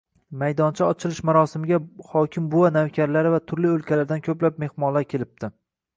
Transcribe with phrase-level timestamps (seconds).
[0.43, 1.79] Maydoncha ochilish marosimiga
[2.13, 5.53] hokim buva navkarlari va turli oʻlkalardan koʻplab mehmonlar kelibdi.